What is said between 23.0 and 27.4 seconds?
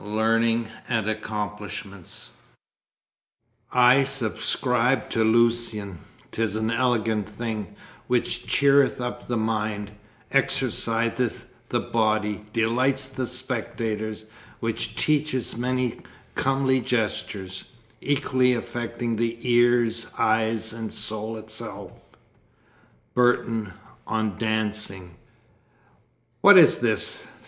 BURTON, on Dancing. "What is this?"